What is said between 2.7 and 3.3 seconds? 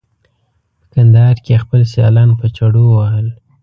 وهل.